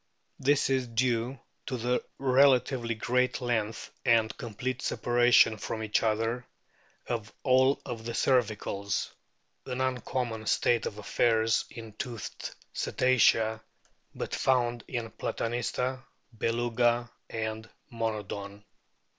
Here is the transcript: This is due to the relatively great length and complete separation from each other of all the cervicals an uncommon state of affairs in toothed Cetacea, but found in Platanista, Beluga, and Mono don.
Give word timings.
This 0.39 0.67
is 0.71 0.87
due 0.87 1.39
to 1.67 1.77
the 1.77 2.03
relatively 2.17 2.95
great 2.95 3.39
length 3.39 3.91
and 4.03 4.35
complete 4.35 4.81
separation 4.81 5.57
from 5.59 5.83
each 5.83 6.01
other 6.01 6.43
of 7.05 7.31
all 7.43 7.75
the 7.85 8.15
cervicals 8.15 9.11
an 9.67 9.79
uncommon 9.79 10.47
state 10.47 10.87
of 10.87 10.97
affairs 10.97 11.65
in 11.69 11.93
toothed 11.93 12.55
Cetacea, 12.73 13.61
but 14.15 14.33
found 14.33 14.83
in 14.87 15.11
Platanista, 15.11 16.01
Beluga, 16.35 17.11
and 17.29 17.69
Mono 17.91 18.23
don. 18.23 18.65